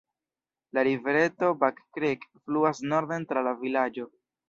[0.77, 4.13] La rivereto Back Creek fluas norden tra la vilaĝo.